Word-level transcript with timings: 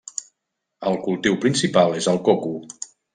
El 0.91 0.97
cultiu 1.03 1.37
principal 1.43 1.93
és 2.01 2.09
el 2.15 2.21
coco. 2.31 2.55